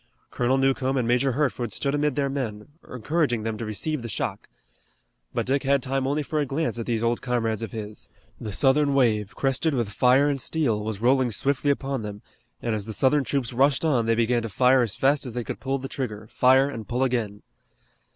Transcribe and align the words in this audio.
Colonel 0.31 0.57
Newcomb 0.57 0.97
and 0.97 1.07
Major 1.07 1.33
Hertford 1.33 1.71
stood 1.71 1.93
amid 1.93 2.15
their 2.15 2.27
men, 2.27 2.69
encouraging 2.91 3.43
them 3.43 3.55
to 3.59 3.65
receive 3.67 4.01
the 4.01 4.09
shock. 4.09 4.49
But 5.31 5.45
Dick 5.45 5.61
had 5.61 5.83
time 5.83 6.05
for 6.05 6.09
only 6.09 6.25
a 6.27 6.45
glance 6.47 6.79
at 6.79 6.87
these 6.87 7.03
old 7.03 7.21
comrades 7.21 7.61
of 7.61 7.71
his. 7.71 8.09
The 8.39 8.51
Southern 8.51 8.95
wave, 8.95 9.35
crested 9.35 9.75
with 9.75 9.91
fire 9.91 10.27
and 10.27 10.41
steel, 10.41 10.83
was 10.83 11.01
rolling 11.01 11.29
swiftly 11.29 11.69
upon 11.69 12.01
them, 12.01 12.23
and 12.63 12.73
as 12.73 12.87
the 12.87 12.93
Southern 12.93 13.23
troops 13.23 13.53
rushed 13.53 13.85
on 13.85 14.07
they 14.07 14.15
began 14.15 14.41
to 14.41 14.49
fire 14.49 14.81
as 14.81 14.95
fast 14.95 15.23
as 15.23 15.35
they 15.35 15.43
could 15.43 15.59
pull 15.59 15.77
the 15.77 15.87
trigger, 15.87 16.25
fire 16.31 16.67
and 16.67 16.87
pull 16.87 17.03
again. 17.03 17.43